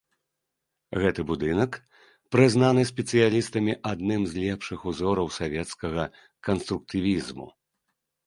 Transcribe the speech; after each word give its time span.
Гэты 1.01 1.21
будынак 1.31 1.71
прызнаны 2.35 2.85
спецыялістамі 2.91 3.73
адным 3.91 4.21
з 4.31 4.45
лепшых 4.45 4.79
узораў 4.93 5.27
савецкага 5.39 6.03
канструктывізму. 6.51 7.47